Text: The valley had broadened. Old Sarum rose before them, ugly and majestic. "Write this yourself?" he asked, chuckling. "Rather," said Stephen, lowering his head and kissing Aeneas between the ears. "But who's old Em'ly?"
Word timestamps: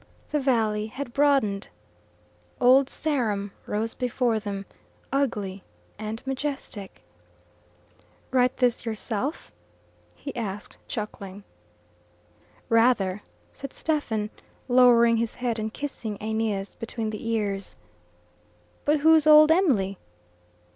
The 0.31 0.39
valley 0.39 0.87
had 0.87 1.13
broadened. 1.13 1.67
Old 2.59 2.89
Sarum 2.89 3.51
rose 3.67 3.93
before 3.93 4.39
them, 4.39 4.65
ugly 5.11 5.63
and 5.99 6.25
majestic. 6.25 7.03
"Write 8.31 8.57
this 8.57 8.83
yourself?" 8.83 9.51
he 10.15 10.35
asked, 10.35 10.77
chuckling. 10.87 11.43
"Rather," 12.67 13.21
said 13.53 13.73
Stephen, 13.73 14.31
lowering 14.67 15.17
his 15.17 15.35
head 15.35 15.59
and 15.59 15.71
kissing 15.71 16.17
Aeneas 16.19 16.73
between 16.73 17.11
the 17.11 17.27
ears. 17.33 17.75
"But 18.85 19.01
who's 19.01 19.27
old 19.27 19.51
Em'ly?" 19.51 19.97